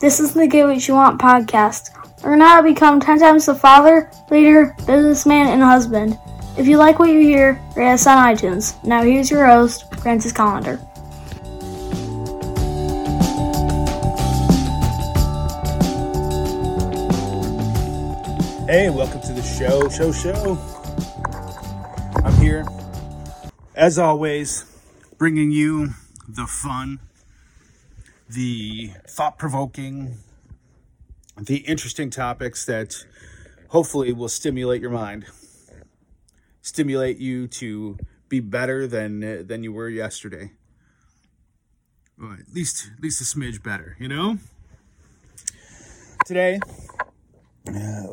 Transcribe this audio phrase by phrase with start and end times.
[0.00, 1.90] This is the Get What You Want podcast.
[2.22, 6.16] Learn how to become 10 times the father, leader, businessman, and husband.
[6.56, 8.76] If you like what you hear, rate us on iTunes.
[8.84, 10.78] Now here's your host, Francis Collender.
[18.68, 20.56] Hey, welcome to the show, show, show.
[22.24, 22.64] I'm here,
[23.74, 24.64] as always,
[25.18, 25.88] bringing you
[26.28, 27.00] the fun,
[28.28, 30.18] the thought provoking,
[31.36, 33.04] the interesting topics that
[33.68, 35.26] hopefully will stimulate your mind,
[36.62, 40.52] stimulate you to be better than than you were yesterday.
[42.20, 44.38] At least at least a smidge better, you know.
[46.26, 46.60] Today,
[47.68, 48.08] uh,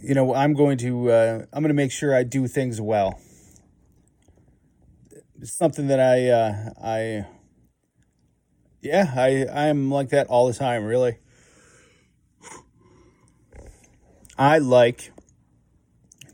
[0.00, 3.20] you know, I'm going to uh, I'm going to make sure I do things well.
[5.40, 7.26] It's something that I uh, I
[8.82, 11.18] yeah, I I'm like that all the time, really.
[14.36, 15.12] I like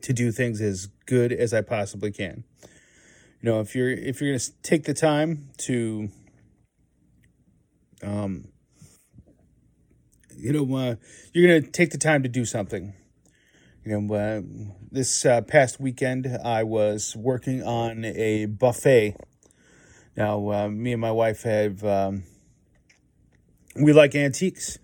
[0.03, 2.45] to do things as good as I possibly can.
[3.43, 6.09] You know, if you're if you're going to take the time to
[8.03, 8.49] um
[10.39, 10.95] you know, uh,
[11.33, 12.95] you're going to take the time to do something.
[13.85, 14.43] You know, uh,
[14.91, 19.17] this uh, past weekend I was working on a buffet.
[20.17, 22.23] Now, uh, me and my wife have um,
[23.77, 24.79] we like antiques.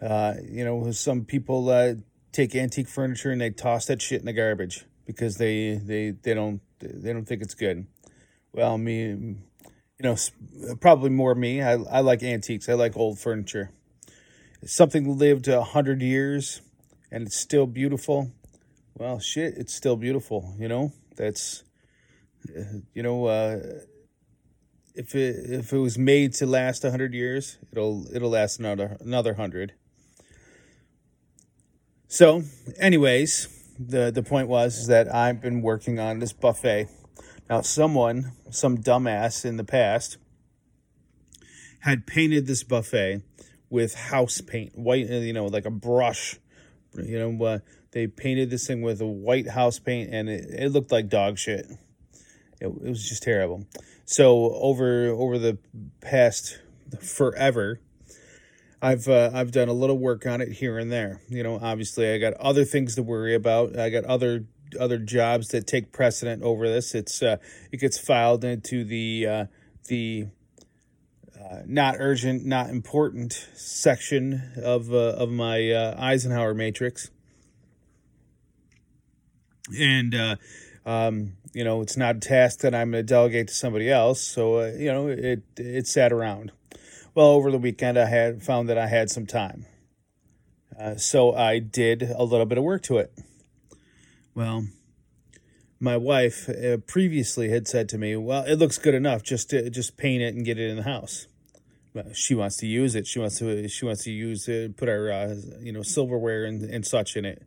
[0.00, 1.94] Uh, you know, some people uh,
[2.32, 6.34] take antique furniture and they toss that shit in the garbage because they they they
[6.34, 7.86] don't they don't think it's good.
[8.52, 9.36] Well, me, you
[10.00, 10.16] know,
[10.80, 11.62] probably more me.
[11.62, 12.68] I I like antiques.
[12.68, 13.70] I like old furniture.
[14.64, 16.60] Something lived a hundred years
[17.10, 18.32] and it's still beautiful.
[18.94, 20.54] Well, shit, it's still beautiful.
[20.58, 21.62] You know, that's
[22.94, 23.26] you know.
[23.26, 23.60] Uh,
[24.96, 29.34] if it if it was made to last hundred years, it'll it'll last another another
[29.34, 29.74] hundred.
[32.08, 32.42] So,
[32.78, 33.48] anyways,
[33.78, 36.88] the the point was is that I've been working on this buffet.
[37.48, 40.18] Now, someone, some dumbass in the past,
[41.80, 43.22] had painted this buffet
[43.70, 46.40] with house paint, white, you know, like a brush.
[46.94, 47.58] You know, uh,
[47.92, 51.38] they painted this thing with a white house paint, and it, it looked like dog
[51.38, 51.66] shit.
[52.66, 53.66] It, it was just terrible.
[54.04, 55.58] So over over the
[56.00, 56.60] past
[57.00, 57.80] forever,
[58.80, 61.20] I've uh, I've done a little work on it here and there.
[61.28, 63.78] You know, obviously I got other things to worry about.
[63.78, 64.46] I got other
[64.78, 66.94] other jobs that take precedent over this.
[66.94, 67.36] It's uh,
[67.72, 69.44] it gets filed into the uh,
[69.88, 70.26] the
[71.38, 77.10] uh, not urgent, not important section of uh, of my uh, Eisenhower matrix,
[79.78, 80.36] and uh,
[80.86, 84.22] um, you know it's not a task that I'm going to delegate to somebody else.
[84.22, 86.52] So uh, you know it it sat around.
[87.14, 89.66] Well, over the weekend, I had found that I had some time.
[90.78, 93.12] Uh, so I did a little bit of work to it.
[94.34, 94.66] Well,
[95.80, 99.22] my wife uh, previously had said to me, "Well, it looks good enough.
[99.22, 101.26] Just to, just paint it and get it in the house."
[101.94, 103.06] Well, she wants to use it.
[103.06, 106.62] She wants to she wants to use it, put our uh, you know silverware and,
[106.62, 107.42] and such in it.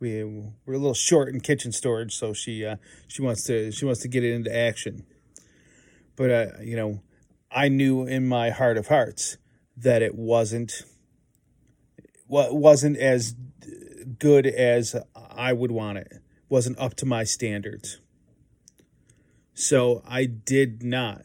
[0.00, 3.84] We we're a little short in kitchen storage, so she uh, she wants to she
[3.84, 5.06] wants to get it into action.
[6.16, 7.00] But uh, you know,
[7.50, 9.38] I knew in my heart of hearts
[9.76, 10.82] that it wasn't
[12.26, 13.34] what wasn't as
[14.18, 16.12] good as I would want it.
[16.48, 18.00] wasn't up to my standards.
[19.54, 21.22] So I did not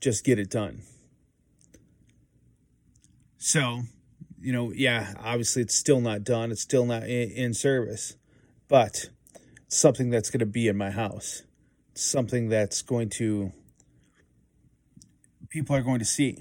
[0.00, 0.82] just get it done.
[3.38, 3.82] So,
[4.44, 6.52] you know, yeah, obviously it's still not done.
[6.52, 8.16] It's still not in, in service,
[8.68, 9.08] but
[9.68, 11.42] something that's going to be in my house.
[11.94, 13.52] Something that's going to
[15.48, 16.36] people are going to see.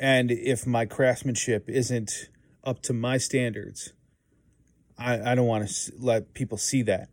[0.00, 2.30] And if my craftsmanship isn't
[2.64, 3.92] up to my standards,
[4.96, 7.08] I, I don't want to let people see that.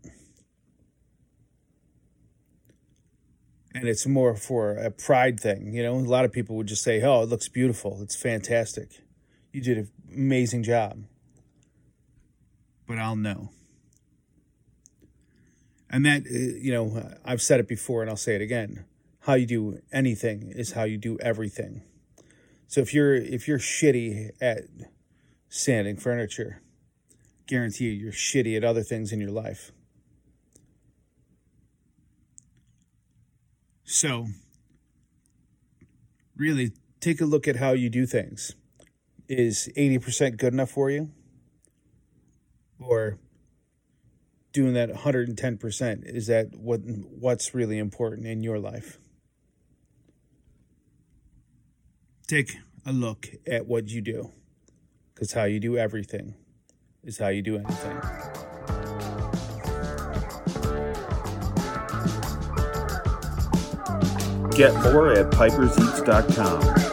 [3.75, 5.74] And it's more for a pride thing.
[5.74, 8.00] You know, a lot of people would just say, oh, it looks beautiful.
[8.01, 9.02] It's fantastic.
[9.53, 11.05] You did an amazing job.
[12.85, 13.51] But I'll know.
[15.89, 18.83] And that, uh, you know, I've said it before and I'll say it again
[19.21, 21.81] how you do anything is how you do everything.
[22.67, 24.63] So if you're if you're shitty at
[25.47, 26.61] sanding furniture,
[27.47, 29.71] guarantee you you're shitty at other things in your life.
[33.83, 34.27] So
[36.35, 38.55] really take a look at how you do things.
[39.28, 41.10] Is 80% good enough for you?
[42.80, 43.18] Or
[44.52, 49.00] doing that 110% is that what what's really important in your life?
[52.28, 54.31] take a look at what you do.
[55.14, 56.34] Because how you do everything
[57.04, 57.98] is how you do anything.
[64.56, 66.93] Get more at piperseats.com.